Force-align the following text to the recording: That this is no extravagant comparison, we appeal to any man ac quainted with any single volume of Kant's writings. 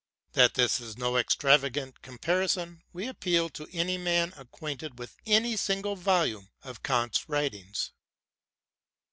That 0.31 0.55
this 0.55 0.79
is 0.79 0.97
no 0.97 1.15
extravagant 1.15 2.01
comparison, 2.01 2.81
we 2.91 3.05
appeal 3.07 3.51
to 3.51 3.67
any 3.71 3.99
man 3.99 4.33
ac 4.35 4.45
quainted 4.49 4.97
with 4.97 5.15
any 5.27 5.55
single 5.55 5.95
volume 5.95 6.49
of 6.63 6.81
Kant's 6.81 7.29
writings. 7.29 7.91